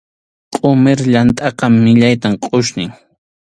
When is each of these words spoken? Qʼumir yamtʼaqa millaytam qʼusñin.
Qʼumir 0.55 0.99
yamtʼaqa 1.13 1.65
millaytam 1.83 2.33
qʼusñin. 2.43 2.91